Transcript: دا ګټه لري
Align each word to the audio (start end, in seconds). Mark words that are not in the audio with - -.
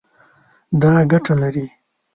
دا 0.81 0.91
ګټه 1.11 1.33
لري 1.41 1.65